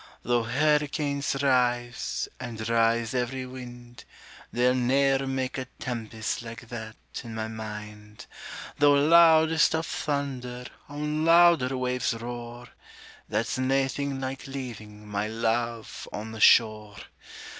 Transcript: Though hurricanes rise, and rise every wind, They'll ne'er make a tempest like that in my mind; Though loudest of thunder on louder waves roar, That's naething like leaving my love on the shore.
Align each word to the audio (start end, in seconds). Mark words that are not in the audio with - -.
Though 0.23 0.41
hurricanes 0.45 1.43
rise, 1.43 2.27
and 2.39 2.67
rise 2.67 3.13
every 3.13 3.45
wind, 3.45 4.03
They'll 4.51 4.73
ne'er 4.73 5.27
make 5.27 5.59
a 5.59 5.65
tempest 5.77 6.41
like 6.41 6.69
that 6.69 6.95
in 7.23 7.35
my 7.35 7.47
mind; 7.47 8.25
Though 8.79 8.93
loudest 8.93 9.75
of 9.75 9.85
thunder 9.85 10.65
on 10.89 11.23
louder 11.23 11.77
waves 11.77 12.15
roar, 12.15 12.69
That's 13.29 13.59
naething 13.59 14.19
like 14.19 14.47
leaving 14.47 15.07
my 15.07 15.27
love 15.27 16.07
on 16.11 16.31
the 16.31 16.41
shore. 16.41 16.95